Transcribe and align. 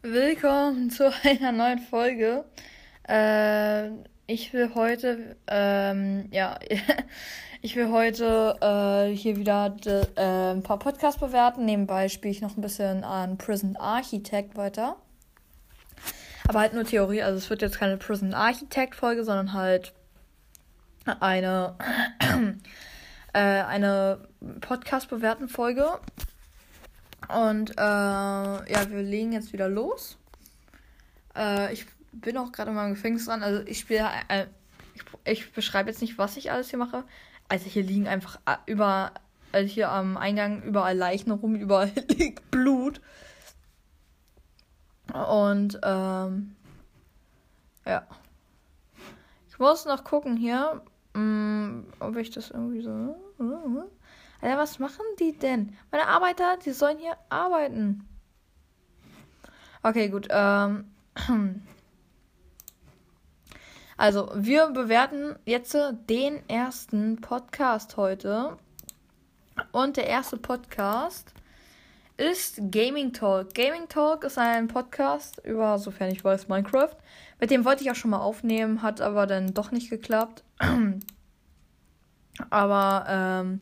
Willkommen 0.00 0.88
zu 0.90 1.12
einer 1.24 1.52
neuen 1.52 1.78
Folge. 1.78 2.46
Äh, 3.06 3.88
ich 4.26 4.54
will 4.54 4.74
heute, 4.74 5.36
ähm, 5.46 6.28
ja, 6.30 6.58
ich 7.60 7.76
will 7.76 7.90
heute 7.90 8.56
äh, 8.62 9.14
hier 9.14 9.36
wieder 9.36 9.68
de, 9.68 10.06
äh, 10.16 10.52
ein 10.52 10.62
paar 10.62 10.78
Podcasts 10.78 11.20
bewerten. 11.20 11.66
Nebenbei 11.66 12.08
spiele 12.08 12.32
ich 12.32 12.40
noch 12.40 12.56
ein 12.56 12.62
bisschen 12.62 13.04
an 13.04 13.36
Prison 13.36 13.76
Architect 13.76 14.56
weiter. 14.56 14.96
Aber 16.48 16.60
halt 16.60 16.72
nur 16.72 16.84
Theorie, 16.84 17.22
also 17.22 17.36
es 17.36 17.50
wird 17.50 17.60
jetzt 17.60 17.78
keine 17.78 17.98
Prison 17.98 18.32
Architect 18.32 18.94
Folge, 18.94 19.22
sondern 19.22 19.52
halt 19.52 19.92
eine, 21.20 21.76
äh, 23.32 23.38
eine 23.38 24.28
Podcast 24.60 25.08
bewerten 25.08 25.48
Folge. 25.48 26.00
Und 27.28 27.72
äh, 27.72 27.74
ja, 27.82 28.90
wir 28.90 29.02
legen 29.02 29.32
jetzt 29.32 29.52
wieder 29.52 29.68
los. 29.68 30.18
Äh, 31.36 31.72
ich 31.72 31.86
bin 32.12 32.36
auch 32.36 32.52
gerade 32.52 32.70
in 32.70 32.76
meinem 32.76 32.94
Gefängnis 32.94 33.26
dran. 33.26 33.42
Also 33.42 33.62
ich 33.66 33.80
spiele, 33.80 34.08
äh, 34.28 34.46
ich, 34.94 35.02
ich 35.24 35.52
beschreibe 35.52 35.90
jetzt 35.90 36.00
nicht, 36.00 36.18
was 36.18 36.36
ich 36.36 36.50
alles 36.50 36.70
hier 36.70 36.78
mache. 36.78 37.04
Also 37.48 37.66
hier 37.66 37.82
liegen 37.82 38.08
einfach 38.08 38.38
äh, 38.46 38.56
über, 38.66 39.12
also 39.52 39.68
hier 39.68 39.90
am 39.90 40.16
Eingang 40.16 40.62
überall 40.62 40.96
Leichen 40.96 41.30
rum, 41.30 41.54
überall 41.56 41.92
liegt 42.08 42.50
Blut. 42.50 43.00
Und 45.12 45.78
ähm, 45.82 46.56
ja. 47.84 48.06
Ich 49.48 49.58
muss 49.58 49.86
noch 49.86 50.04
gucken 50.04 50.36
hier, 50.36 50.82
mm, 51.16 51.86
ob 52.00 52.16
ich 52.16 52.30
das 52.30 52.50
irgendwie 52.50 52.82
so. 52.82 53.16
Alter, 54.40 54.58
was 54.58 54.78
machen 54.78 55.04
die 55.18 55.36
denn? 55.36 55.76
Meine 55.90 56.06
Arbeiter, 56.06 56.56
die 56.64 56.72
sollen 56.72 56.98
hier 56.98 57.16
arbeiten. 57.28 58.06
Okay, 59.82 60.08
gut. 60.08 60.28
Ähm. 60.30 60.92
Also, 63.98 64.30
wir 64.34 64.68
bewerten 64.68 65.36
jetzt 65.46 65.74
den 66.10 66.46
ersten 66.50 67.18
Podcast 67.22 67.96
heute. 67.96 68.58
Und 69.72 69.96
der 69.96 70.06
erste 70.06 70.36
Podcast 70.36 71.32
ist 72.16 72.60
Gaming 72.70 73.12
Talk. 73.12 73.54
Gaming 73.54 73.88
Talk 73.88 74.24
ist 74.24 74.38
ein 74.38 74.68
Podcast 74.68 75.40
über, 75.44 75.78
sofern 75.78 76.10
ich 76.10 76.24
weiß, 76.24 76.48
Minecraft. 76.48 76.96
Mit 77.40 77.50
dem 77.50 77.64
wollte 77.64 77.82
ich 77.82 77.90
auch 77.90 77.96
schon 77.96 78.10
mal 78.10 78.20
aufnehmen, 78.20 78.82
hat 78.82 79.00
aber 79.00 79.26
dann 79.26 79.52
doch 79.52 79.70
nicht 79.70 79.90
geklappt. 79.90 80.42
aber 82.50 83.06
ähm, 83.08 83.60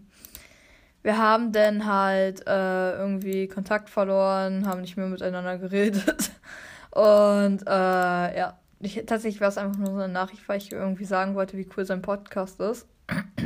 wir 1.03 1.19
haben 1.19 1.53
dann 1.53 1.85
halt 1.87 2.47
äh, 2.47 2.97
irgendwie 2.97 3.49
Kontakt 3.49 3.91
verloren, 3.91 4.67
haben 4.67 4.81
nicht 4.81 4.97
mehr 4.97 5.07
miteinander 5.07 5.59
geredet. 5.59 6.31
Und 6.93 7.67
äh, 7.67 8.39
ja, 8.39 8.59
ich, 8.79 9.03
tatsächlich 9.07 9.41
war 9.41 9.49
es 9.49 9.59
einfach 9.59 9.79
nur 9.79 9.89
so 9.89 9.97
eine 9.97 10.13
Nachricht, 10.13 10.49
weil 10.49 10.59
ich 10.59 10.71
irgendwie 10.71 11.05
sagen 11.05 11.35
wollte, 11.35 11.57
wie 11.57 11.69
cool 11.77 11.85
sein 11.85 12.03
Podcast 12.03 12.61
ist. 12.61 12.87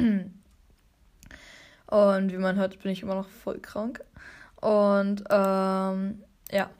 Und 1.87 2.33
wie 2.33 2.37
man 2.37 2.57
hört, 2.57 2.79
bin 2.83 2.93
ich 2.93 3.03
immer 3.03 3.15
noch 3.15 3.29
voll 3.29 3.59
krank. 3.61 4.05
Und 4.61 5.25
ähm, 5.31 6.23
ja. 6.51 6.71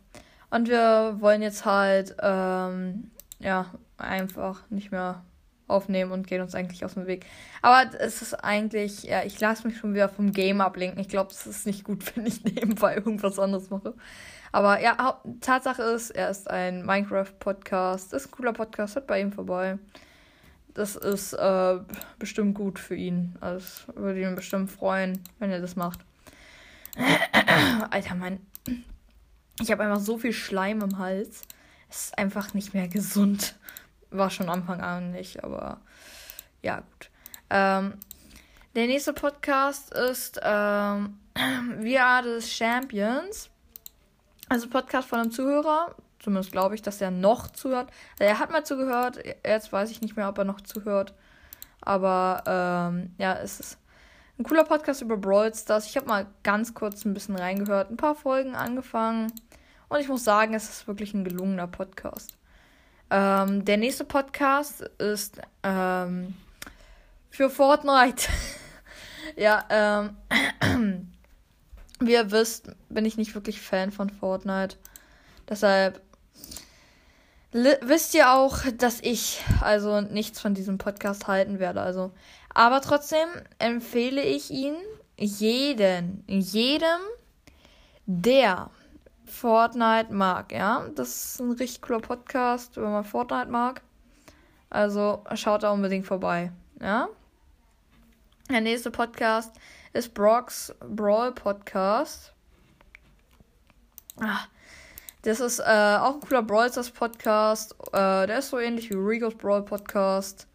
Und 0.51 0.69
wir 0.69 1.17
wollen 1.21 1.43
jetzt 1.43 1.65
halt 1.65 2.17
ähm, 2.23 3.11
ja 3.39 3.67
einfach 3.99 4.63
nicht 4.71 4.91
mehr 4.91 5.23
aufnehmen 5.69 6.13
und 6.13 6.27
gehen 6.27 6.41
uns 6.41 6.55
eigentlich 6.55 6.85
aus 6.85 6.95
dem 6.95 7.07
Weg. 7.07 7.27
Aber 7.63 7.91
es 7.99 8.23
ist 8.23 8.35
eigentlich, 8.35 9.05
ja, 9.05 9.23
ich 9.23 9.39
lasse 9.39 9.67
mich 9.67 9.77
schon 9.77 9.95
wieder 9.95 10.09
vom 10.09 10.33
Game 10.33 10.61
ablenken. 10.61 10.99
Ich 11.01 11.09
glaube, 11.09 11.31
es 11.31 11.47
ist 11.47 11.67
nicht 11.67 11.85
gut, 11.85 12.05
wenn 12.17 12.27
ich 12.27 12.43
nebenbei 12.45 12.97
irgendwas 12.97 13.39
anderes 13.39 13.71
mache. 13.71 13.95
Aber 14.51 14.81
ja, 14.81 15.21
Tatsache 15.41 15.83
ist, 15.83 16.11
er 16.11 16.31
ist 16.31 16.49
ein 16.49 16.85
Minecraft-Podcast. 16.85 18.15
Ist 18.15 18.29
ein 18.29 18.31
cooler 18.31 18.55
Podcast, 18.55 18.95
hört 18.95 19.07
bei 19.07 19.21
ihm 19.21 19.33
vorbei. 19.33 19.79
Das 20.73 20.97
ist 20.97 21.35
äh, 21.35 21.79
bestimmt 22.19 22.55
gut 22.55 22.79
für 22.79 22.95
ihn. 22.95 23.37
Also 23.41 23.93
würde 23.95 24.23
ihn 24.23 24.37
bestimmt 24.37 24.71
freuen, 24.71 25.23
wenn 25.39 25.51
er 25.51 25.61
das 25.61 25.77
macht. 25.77 26.01
Alter, 27.91 28.15
mein. 28.15 28.41
Ich 29.61 29.71
habe 29.71 29.83
einfach 29.83 30.01
so 30.01 30.19
viel 30.19 30.33
Schleim 30.33 30.81
im 30.83 30.99
Hals. 30.99 31.43
Es 31.89 32.07
ist 32.07 32.19
einfach 32.19 32.55
nicht 32.55 32.75
mehr 32.75 32.89
gesund. 32.89 33.55
War 34.11 34.31
schon 34.31 34.49
Anfang 34.49 34.81
an 34.81 35.11
nicht, 35.13 35.43
aber 35.45 35.81
ja, 36.63 36.81
gut. 36.81 37.11
Ähm, 37.51 37.95
der 38.75 38.87
nächste 38.87 39.13
Podcast 39.13 39.93
ist 39.95 40.41
ähm, 40.43 41.19
We 41.35 42.01
Are 42.01 42.41
the 42.41 42.47
Champions. 42.47 43.51
Also 44.49 44.69
Podcast 44.69 45.09
von 45.09 45.21
einem 45.21 45.31
Zuhörer. 45.31 45.95
Zumindest 46.19 46.53
glaube 46.53 46.75
ich, 46.75 46.83
dass 46.83 47.01
er 47.01 47.11
noch 47.11 47.49
zuhört. 47.49 47.91
Also 48.19 48.25
er 48.25 48.39
hat 48.39 48.51
mal 48.51 48.65
zugehört. 48.65 49.19
Jetzt 49.45 49.73
weiß 49.73 49.91
ich 49.91 50.01
nicht 50.01 50.17
mehr, 50.17 50.29
ob 50.29 50.39
er 50.39 50.45
noch 50.45 50.61
zuhört. 50.61 51.15
Aber 51.81 52.43
ähm, 52.47 53.15
ja, 53.19 53.35
es 53.35 53.61
ist 53.61 53.79
ein 54.39 54.45
cooler 54.45 54.65
Podcast 54.65 55.03
über 55.03 55.17
Brawl 55.17 55.53
Stars. 55.53 55.87
Ich 55.87 55.97
habe 55.97 56.07
mal 56.07 56.27
ganz 56.45 56.73
kurz 56.73 57.05
ein 57.05 57.13
bisschen 57.13 57.37
reingehört, 57.37 57.91
ein 57.91 57.97
paar 57.97 58.15
Folgen 58.15 58.55
angefangen. 58.55 59.33
Und 59.89 60.01
ich 60.01 60.09
muss 60.09 60.23
sagen, 60.23 60.55
es 60.55 60.69
ist 60.69 60.87
wirklich 60.87 61.13
ein 61.13 61.25
gelungener 61.25 61.67
Podcast. 61.67 62.35
Ähm, 63.11 63.65
der 63.65 63.79
nächste 63.79 64.05
Podcast 64.05 64.83
ist 64.99 65.41
ähm, 65.65 66.35
für 67.31 67.51
Fortnite. 67.51 68.29
ja, 69.37 69.65
ähm, 69.71 70.17
wie 72.01 72.13
ihr 72.13 72.31
wisst, 72.31 72.71
bin 72.89 73.05
ich 73.07 73.17
nicht 73.17 73.35
wirklich 73.35 73.61
Fan 73.61 73.91
von 73.91 74.09
Fortnite. 74.09 74.77
Deshalb 75.49 76.01
wisst 77.51 78.15
ihr 78.15 78.33
auch, 78.33 78.59
dass 78.77 79.01
ich 79.01 79.43
also 79.63 80.01
nichts 80.03 80.39
von 80.39 80.55
diesem 80.55 80.79
Podcast 80.79 81.27
halten 81.27 81.59
werde. 81.59 81.81
Also, 81.81 82.13
aber 82.55 82.81
trotzdem 82.81 83.29
empfehle 83.59 84.23
ich 84.23 84.51
ihn 84.51 84.75
jeden, 85.17 86.25
jedem, 86.27 87.01
der 88.07 88.71
Fortnite 89.27 90.13
mag, 90.13 90.53
ja. 90.53 90.89
Das 90.95 91.09
ist 91.09 91.41
ein 91.41 91.53
richtig 91.53 91.83
cooler 91.83 92.01
Podcast, 92.01 92.77
wenn 92.77 92.91
man 92.91 93.05
Fortnite 93.05 93.51
mag. 93.51 93.83
Also 94.71 95.25
schaut 95.35 95.63
da 95.63 95.73
unbedingt 95.73 96.07
vorbei, 96.07 96.53
ja. 96.81 97.09
Der 98.51 98.61
nächste 98.63 98.91
Podcast 98.91 99.55
ist 99.93 100.15
Brock's 100.15 100.75
Brawl 100.81 101.33
Podcast. 101.33 102.33
Ah, 104.21 104.41
das 105.23 105.41
ist 105.41 105.59
äh, 105.61 105.99
auch 106.01 106.15
ein 106.15 106.21
cooler 106.21 106.43
Brawl 106.43 106.71
Stars 106.71 106.91
Podcast. 106.91 107.77
Äh, 107.93 108.27
der 108.27 108.39
ist 108.39 108.49
so 108.49 108.59
ähnlich 108.59 108.91
wie 108.91 108.95
Regos 108.95 109.35
Brawl 109.35 109.63
Podcast. 109.63 110.48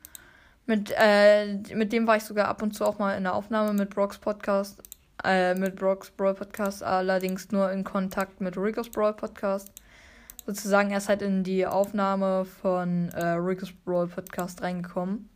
Mit, 0.66 0.94
äh, 0.98 1.58
mit 1.76 1.92
dem 1.92 2.08
war 2.08 2.16
ich 2.16 2.24
sogar 2.24 2.48
ab 2.48 2.62
und 2.62 2.74
zu 2.74 2.86
auch 2.86 2.98
mal 2.98 3.18
in 3.18 3.24
der 3.24 3.36
Aufnahme 3.36 3.74
mit 3.74 3.90
Brock's 3.90 4.18
Podcast. 4.18 4.82
Äh, 5.24 5.56
mit 5.56 5.78
Brock's 5.78 6.10
Brawl 6.10 6.34
Podcast, 6.34 6.84
allerdings 6.84 7.52
nur 7.52 7.72
in 7.72 7.84
Kontakt 7.84 8.42
mit 8.42 8.58
Rico's 8.58 8.90
Brawl 8.90 9.14
Podcast. 9.14 9.72
Sozusagen 10.46 10.92
erst 10.92 11.08
halt 11.08 11.22
in 11.22 11.44
die 11.44 11.66
Aufnahme 11.66 12.44
von 12.44 13.10
äh, 13.10 13.26
Rico's 13.36 13.72
Brawl 13.86 14.08
Podcast 14.08 14.62
reingekommen. 14.62 15.30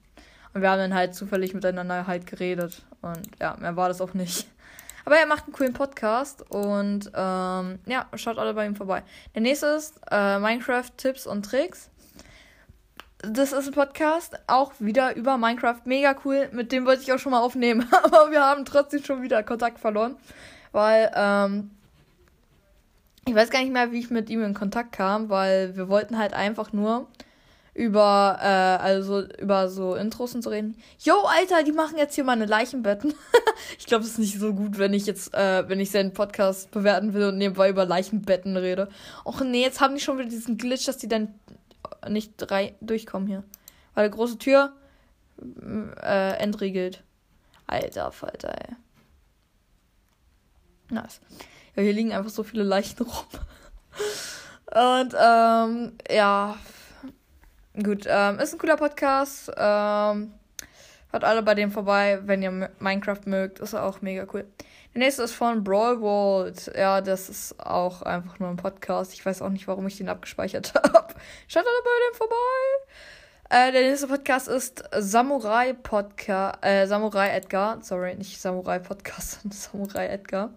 Und 0.54 0.62
wir 0.62 0.70
haben 0.70 0.80
dann 0.80 0.94
halt 0.94 1.16
zufällig 1.16 1.54
miteinander 1.54 2.06
halt 2.06 2.26
geredet. 2.26 2.86
Und 3.02 3.30
ja, 3.40 3.56
mehr 3.60 3.78
war 3.78 3.88
das 3.88 4.02
auch 4.02 4.14
nicht. 4.14 4.48
Aber 5.06 5.16
er 5.16 5.26
macht 5.26 5.46
einen 5.46 5.54
coolen 5.54 5.72
Podcast 5.72 6.44
und 6.52 7.10
ähm, 7.16 7.80
ja, 7.86 8.08
schaut 8.16 8.38
alle 8.38 8.54
bei 8.54 8.66
ihm 8.66 8.76
vorbei. 8.76 9.04
Der 9.36 9.42
nächste 9.42 9.68
ist 9.68 10.02
äh, 10.12 10.38
Minecraft 10.38 10.92
Tipps 10.98 11.26
und 11.26 11.46
Tricks 11.46 11.90
das 13.20 13.52
ist 13.52 13.68
ein 13.68 13.74
Podcast, 13.74 14.40
auch 14.46 14.74
wieder 14.80 15.16
über 15.16 15.38
Minecraft. 15.38 15.82
Mega 15.86 16.16
cool. 16.24 16.50
Mit 16.52 16.72
dem 16.72 16.86
wollte 16.86 17.02
ich 17.02 17.12
auch 17.12 17.20
schon 17.20 17.32
mal 17.32 17.42
aufnehmen. 17.42 17.88
Aber 18.04 18.32
wir 18.32 18.42
haben 18.42 18.66
trotzdem 18.66 19.04
schon 19.04 19.24
wieder 19.24 19.42
Kontakt 19.44 19.80
verloren. 19.80 20.16
Weil, 20.72 21.12
ähm, 21.16 21.72
ich 23.26 23.34
weiß 23.34 23.50
gar 23.50 23.60
nicht 23.62 23.74
mehr, 23.74 23.92
wie 23.92 24.00
ich 24.00 24.10
mit 24.10 24.30
ihm 24.30 24.44
in 24.44 24.54
Kontakt 24.54 24.92
kam, 24.92 25.30
weil 25.30 25.76
wir 25.76 25.90
wollten 25.90 26.18
halt 26.18 26.34
einfach 26.34 26.72
nur 26.72 27.08
über, 27.74 28.38
äh, 28.42 28.46
also 28.46 29.24
über 29.40 29.70
so 29.70 29.96
Intros 29.96 30.34
und 30.34 30.44
so 30.44 30.50
reden. 30.50 30.76
Yo, 31.00 31.14
Alter, 31.26 31.64
die 31.64 31.72
machen 31.72 31.98
jetzt 31.98 32.16
hier 32.16 32.24
meine 32.24 32.46
Leichenbetten. 32.46 33.14
ich 33.78 33.86
glaube, 33.86 34.04
es 34.04 34.12
ist 34.12 34.20
nicht 34.20 34.40
so 34.40 34.54
gut, 34.54 34.78
wenn 34.78 34.94
ich 34.94 35.06
jetzt, 35.06 35.34
äh, 35.34 35.68
wenn 35.68 35.80
ich 35.80 35.92
seinen 35.92 36.14
Podcast 36.14 36.72
bewerten 36.72 37.14
will 37.14 37.26
und 37.26 37.38
nebenbei 37.38 37.70
über 37.70 37.86
Leichenbetten 37.86 38.58
rede. 38.58 38.90
Och 39.26 39.42
nee, 39.42 39.62
jetzt 39.62 39.82
haben 39.82 39.96
die 39.96 40.02
schon 40.02 40.18
wieder 40.18 40.30
diesen 40.30 40.58
Glitch, 40.58 40.86
dass 40.86 40.98
die 40.98 41.08
dann 41.08 41.34
nicht 42.08 42.34
drei 42.38 42.76
durchkommen 42.82 43.28
hier. 43.28 43.44
Weil 43.94 44.10
die 44.10 44.16
große 44.16 44.38
Tür 44.38 44.74
äh, 46.02 46.38
entriegelt. 46.38 47.04
Alter 47.66 48.12
Falter, 48.12 48.54
ey. 48.60 48.76
Nice. 50.90 51.20
Ja, 51.76 51.84
hier 51.84 51.94
liegen 51.94 52.14
einfach 52.14 52.30
so 52.30 52.44
viele 52.44 52.64
Leichen 52.64 52.98
rum. 53.04 53.26
Und, 54.68 55.14
ähm, 55.20 55.98
ja. 56.10 56.58
Gut, 57.82 58.06
ähm, 58.08 58.40
ist 58.40 58.54
ein 58.54 58.60
cooler 58.60 58.78
Podcast. 58.78 59.52
Ähm, 59.56 60.34
Hört 61.12 61.24
alle 61.24 61.42
bei 61.42 61.56
dem 61.56 61.72
vorbei, 61.72 62.20
wenn 62.26 62.42
ihr 62.42 62.70
Minecraft 62.80 63.22
mögt. 63.26 63.60
Ist 63.60 63.74
auch 63.74 64.02
mega 64.02 64.26
cool. 64.34 64.46
Der 64.94 65.00
nächste 65.00 65.24
ist 65.24 65.34
von 65.34 65.64
Brawl 65.64 66.02
World. 66.02 66.72
Ja, 66.76 67.02
das 67.02 67.30
ist 67.30 67.60
auch 67.60 68.02
einfach 68.02 68.40
nur 68.40 68.50
ein 68.50 68.58
Podcast. 68.58 69.14
Ich 69.14 69.26
weiß 69.26 69.42
auch 69.42 69.50
nicht, 69.50 69.68
warum 69.68 69.88
ich 69.88 69.98
den 69.98 70.10
abgespeichert 70.10 70.74
habe. 70.76 71.14
Schaut 71.48 71.64
alle 71.64 71.84
bei 71.84 72.10
dem 72.10 72.18
vorbei. 72.18 72.36
Äh, 73.50 73.72
der 73.72 73.90
nächste 73.90 74.08
Podcast 74.08 74.50
ist 74.50 74.84
Samurai 74.98 75.72
Podcast. 75.72 76.58
Äh, 76.62 76.86
Samurai 76.88 77.30
Edgar. 77.30 77.82
Sorry, 77.82 78.16
nicht 78.16 78.42
Samurai 78.42 78.80
Podcast, 78.80 79.42
sondern 79.42 79.58
Samurai 79.58 80.08
Edgar. 80.08 80.50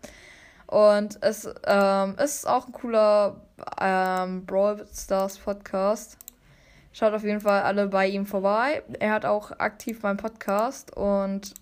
Und 0.67 1.19
es 1.23 1.49
ähm, 1.67 2.17
ist 2.19 2.49
auch 2.49 2.67
ein 2.67 2.73
cooler 2.73 3.41
ähm, 3.81 4.45
Brawl 4.47 4.87
Stars 4.93 5.39
Podcast. 5.39 6.17
Schaut 7.01 7.15
auf 7.15 7.25
jeden 7.25 7.41
Fall 7.41 7.63
alle 7.63 7.87
bei 7.87 8.09
ihm 8.09 8.27
vorbei. 8.27 8.83
Er 8.99 9.13
hat 9.13 9.25
auch 9.25 9.53
aktiv 9.53 10.03
meinen 10.03 10.19
Podcast 10.19 10.95
und 10.95 11.55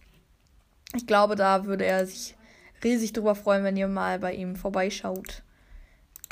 ich 0.97 1.07
glaube, 1.07 1.37
da 1.37 1.65
würde 1.65 1.87
er 1.87 2.05
sich 2.07 2.37
riesig 2.83 3.13
drüber 3.13 3.37
freuen, 3.37 3.63
wenn 3.63 3.77
ihr 3.77 3.87
mal 3.87 4.19
bei 4.19 4.33
ihm 4.33 4.57
vorbeischaut. 4.57 5.45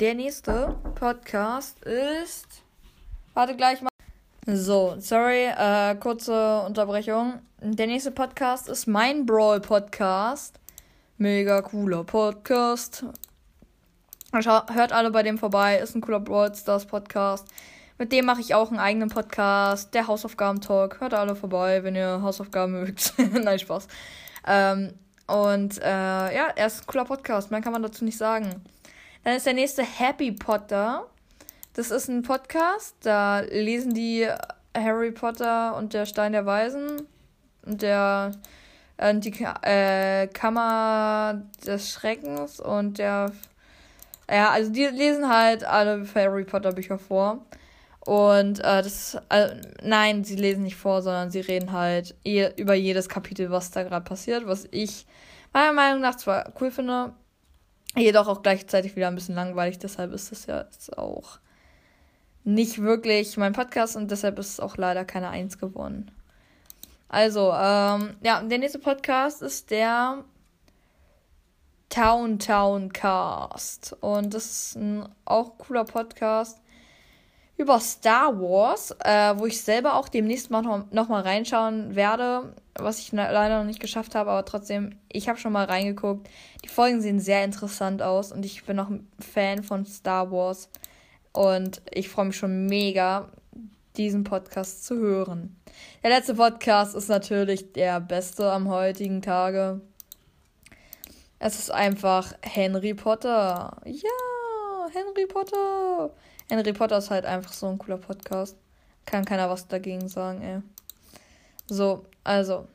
Der 0.01 0.13
nächste 0.13 0.75
Podcast 0.95 1.81
ist. 1.85 2.63
Warte 3.33 3.55
gleich 3.55 3.81
mal. 3.81 3.87
So, 4.45 4.97
sorry, 4.99 5.45
äh, 5.57 5.95
kurze 5.95 6.63
Unterbrechung. 6.63 7.39
Der 7.61 7.87
nächste 7.87 8.11
Podcast 8.11 8.67
ist 8.67 8.87
mein 8.87 9.25
Brawl 9.25 9.61
Podcast. 9.61 10.59
Mega 11.17 11.61
cooler 11.61 12.03
Podcast. 12.03 13.05
Hört 14.33 14.91
alle 14.91 15.11
bei 15.11 15.23
dem 15.23 15.37
vorbei. 15.37 15.77
Ist 15.77 15.95
ein 15.95 16.01
cooler 16.01 16.19
Brawl 16.19 16.53
Stars 16.53 16.85
Podcast. 16.85 17.47
Mit 17.99 18.11
dem 18.11 18.25
mache 18.25 18.41
ich 18.41 18.53
auch 18.53 18.69
einen 18.69 18.79
eigenen 18.79 19.09
Podcast, 19.09 19.93
der 19.95 20.07
Hausaufgaben-Talk. 20.07 20.99
Hört 20.99 21.15
alle 21.15 21.35
vorbei, 21.35 21.83
wenn 21.83 21.95
ihr 21.95 22.21
Hausaufgaben 22.21 22.73
mögt. 22.73 23.13
Nein, 23.33 23.57
Spaß. 23.57 23.87
Ähm, 24.45 24.93
und 25.25 25.81
äh, 25.81 25.85
ja, 26.35 26.47
er 26.55 26.67
ist 26.67 26.83
ein 26.83 26.87
cooler 26.87 27.05
Podcast. 27.05 27.49
Mehr 27.49 27.61
kann 27.61 27.73
man 27.73 27.81
dazu 27.81 28.05
nicht 28.05 28.17
sagen. 28.17 28.63
Dann 29.23 29.35
ist 29.35 29.47
der 29.47 29.53
nächste 29.53 29.83
Happy 29.83 30.31
Potter. 30.31 31.07
Das 31.73 31.89
ist 31.89 32.07
ein 32.07 32.21
Podcast. 32.21 32.95
Da 33.01 33.39
lesen 33.39 33.95
die 33.95 34.27
Harry 34.75 35.11
Potter 35.11 35.75
und 35.75 35.93
der 35.93 36.05
Stein 36.05 36.33
der 36.33 36.45
Weisen 36.45 37.07
und 37.65 37.81
der 37.81 38.31
äh, 38.97 39.15
die 39.15 39.31
äh, 39.63 40.27
Kammer 40.27 41.41
des 41.65 41.91
Schreckens 41.91 42.59
und 42.59 42.99
der 42.99 43.31
ja, 44.29 44.49
also 44.49 44.71
die 44.71 44.85
lesen 44.85 45.29
halt 45.29 45.63
alle 45.63 46.05
Harry 46.13 46.43
Potter 46.43 46.73
Bücher 46.73 46.99
vor. 46.99 47.45
Und 48.07 48.59
äh, 48.59 48.81
das, 48.81 49.17
äh, 49.27 49.49
nein, 49.83 50.23
sie 50.23 50.37
lesen 50.37 50.63
nicht 50.63 50.77
vor, 50.77 51.01
sondern 51.01 51.29
sie 51.29 51.41
reden 51.41 51.73
halt 51.73 52.15
je, 52.23 52.53
über 52.55 52.73
jedes 52.73 53.09
Kapitel, 53.09 53.51
was 53.51 53.71
da 53.71 53.83
gerade 53.83 54.05
passiert, 54.05 54.47
was 54.47 54.65
ich 54.71 55.05
meiner 55.51 55.73
Meinung 55.73 55.99
nach 55.99 56.15
zwar 56.15 56.53
cool 56.61 56.71
finde, 56.71 57.11
jedoch 57.97 58.29
auch 58.29 58.43
gleichzeitig 58.43 58.95
wieder 58.95 59.09
ein 59.09 59.15
bisschen 59.15 59.35
langweilig. 59.35 59.79
Deshalb 59.79 60.13
ist 60.13 60.31
das 60.31 60.45
ja 60.45 60.61
jetzt 60.61 60.97
auch 60.97 61.39
nicht 62.45 62.81
wirklich 62.81 63.35
mein 63.35 63.51
Podcast 63.51 63.97
und 63.97 64.09
deshalb 64.09 64.39
ist 64.39 64.51
es 64.51 64.59
auch 64.61 64.77
leider 64.77 65.03
keine 65.03 65.27
Eins 65.27 65.57
geworden. 65.57 66.09
Also, 67.09 67.51
ähm, 67.51 68.15
ja, 68.23 68.41
der 68.41 68.57
nächste 68.57 68.79
Podcast 68.79 69.41
ist 69.41 69.69
der 69.69 70.23
Town 71.89 72.39
Town 72.39 72.93
Cast. 72.93 73.97
Und 73.99 74.33
das 74.33 74.45
ist 74.45 74.75
ein 74.77 75.09
auch 75.25 75.57
cooler 75.57 75.83
Podcast 75.83 76.61
über 77.57 77.79
Star 77.79 78.39
Wars, 78.39 78.95
äh, 79.03 79.33
wo 79.37 79.47
ich 79.47 79.61
selber 79.61 79.95
auch 79.95 80.09
demnächst 80.09 80.51
mal 80.51 80.61
noch, 80.61 80.91
noch 80.91 81.09
mal 81.09 81.23
reinschauen 81.23 81.95
werde, 81.95 82.53
was 82.75 82.99
ich 82.99 83.11
leider 83.11 83.57
noch 83.57 83.65
nicht 83.65 83.79
geschafft 83.79 84.13
habe, 84.13 84.29
aber 84.29 84.45
trotzdem, 84.45 84.95
ich 85.11 85.27
habe 85.27 85.39
schon 85.39 85.53
mal 85.53 85.65
reingeguckt. 85.65 86.29
Die 86.63 86.69
Folgen 86.69 87.01
sehen 87.01 87.19
sehr 87.19 87.43
interessant 87.43 88.03
aus 88.03 88.31
und 88.31 88.45
ich 88.45 88.63
bin 88.63 88.75
noch 88.75 88.89
ein 88.89 89.07
Fan 89.19 89.63
von 89.63 89.85
Star 89.85 90.31
Wars 90.31 90.69
und 91.33 91.81
ich 91.91 92.09
freue 92.09 92.25
mich 92.25 92.37
schon 92.37 92.67
mega, 92.67 93.29
diesen 93.97 94.23
Podcast 94.23 94.85
zu 94.85 94.95
hören. 94.95 95.59
Der 96.03 96.11
letzte 96.11 96.35
Podcast 96.35 96.95
ist 96.95 97.09
natürlich 97.09 97.73
der 97.73 97.99
beste 97.99 98.51
am 98.51 98.69
heutigen 98.69 99.23
Tage. 99.23 99.81
Es 101.39 101.57
ist 101.57 101.71
einfach 101.71 102.33
Henry 102.41 102.93
Potter. 102.93 103.77
Ja, 103.85 104.36
Henry 104.93 105.25
Potter. 105.27 106.11
Henry 106.49 106.73
Potter 106.73 106.97
ist 106.97 107.09
halt 107.09 107.25
einfach 107.25 107.53
so 107.53 107.67
ein 107.67 107.77
cooler 107.77 107.97
Podcast. 107.97 108.55
Kann 109.05 109.25
keiner 109.25 109.49
was 109.49 109.67
dagegen 109.67 110.07
sagen, 110.07 110.41
ey. 110.41 110.61
So, 111.67 112.05
also. 112.23 112.67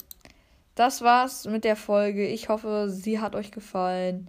Das 0.75 1.03
war's 1.03 1.45
mit 1.47 1.65
der 1.65 1.77
Folge. 1.77 2.27
Ich 2.27 2.49
hoffe, 2.49 2.89
sie 2.89 3.21
hat 3.21 3.35
euch 3.35 3.51
gefallen. 3.51 4.29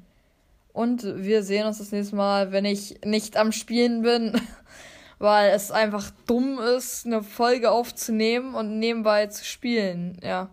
Und 0.74 1.04
wir 1.04 1.44
sehen 1.44 1.66
uns 1.66 1.78
das 1.78 1.92
nächste 1.92 2.16
Mal, 2.16 2.52
wenn 2.52 2.66
ich 2.66 3.00
nicht 3.06 3.38
am 3.38 3.52
Spielen 3.52 4.02
bin. 4.02 4.34
Weil 5.20 5.52
es 5.52 5.72
einfach 5.72 6.12
dumm 6.28 6.60
ist, 6.60 7.06
eine 7.06 7.24
Folge 7.24 7.72
aufzunehmen 7.72 8.56
und 8.56 8.80
nebenbei 8.80 9.28
zu 9.28 9.46
spielen. 9.46 10.18
Ja. 10.22 10.50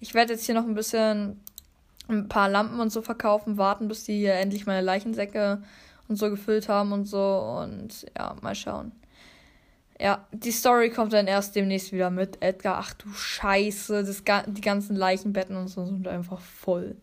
Ich 0.00 0.14
werde 0.14 0.32
jetzt 0.32 0.46
hier 0.46 0.56
noch 0.56 0.64
ein 0.64 0.74
bisschen 0.74 1.40
ein 2.08 2.28
paar 2.28 2.48
Lampen 2.48 2.80
und 2.80 2.90
so 2.90 3.02
verkaufen, 3.02 3.58
warten, 3.58 3.86
bis 3.86 4.04
die 4.04 4.18
hier 4.18 4.34
endlich 4.34 4.66
meine 4.66 4.80
Leichensäcke 4.80 5.62
und 6.08 6.16
so 6.16 6.30
gefüllt 6.30 6.68
haben 6.68 6.92
und 6.92 7.04
so. 7.04 7.60
Und 7.62 8.06
ja, 8.16 8.36
mal 8.42 8.54
schauen. 8.54 8.92
Ja, 10.00 10.26
die 10.32 10.52
Story 10.52 10.90
kommt 10.90 11.12
dann 11.12 11.26
erst 11.26 11.56
demnächst 11.56 11.92
wieder 11.92 12.10
mit 12.10 12.40
Edgar. 12.40 12.78
Ach 12.78 12.94
du 12.94 13.10
Scheiße, 13.12 14.04
das, 14.04 14.22
die 14.46 14.60
ganzen 14.60 14.96
Leichenbetten 14.96 15.56
und 15.56 15.68
so 15.68 15.84
sind 15.84 16.06
einfach 16.06 16.40
voll. 16.40 16.96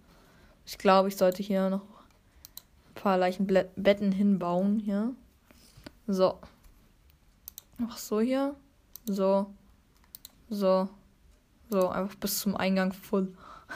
Ich 0.66 0.78
glaube, 0.78 1.10
ich 1.10 1.18
sollte 1.18 1.44
hier 1.44 1.70
noch 1.70 1.82
ein 1.82 2.94
paar 2.96 3.18
Leichenbetten 3.18 4.12
hinbauen 4.12 4.80
hier. 4.80 5.14
So. 6.08 6.40
Ach 7.88 7.98
so 7.98 8.22
hier. 8.22 8.56
So. 9.06 9.48
So. 10.50 10.88
So, 11.70 11.90
einfach 11.90 12.16
bis 12.16 12.40
zum 12.40 12.56
Eingang 12.56 12.94
voll. 12.94 13.34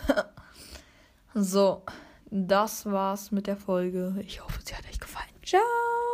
so 1.34 1.84
das 2.32 2.86
war's 2.86 3.32
mit 3.32 3.48
der 3.48 3.58
Folge. 3.58 4.16
Ich 4.26 4.44
hoffe, 4.44 4.60
sie 4.64 4.76
hat 4.76 4.88
euch 4.88 5.00
gefallen. 5.00 5.30
Ciao! 5.44 6.09